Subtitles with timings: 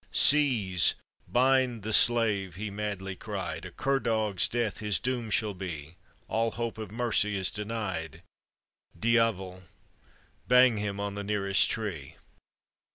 [0.11, 0.95] "Seize,
[1.27, 5.93] bind the slave!" he madly cried; "A cur dog's death his doom *hall be;
[6.27, 8.23] All hope of mercy is denied;
[8.99, 9.61] Diavual:
[10.49, 12.15] hang him on the nearest tree.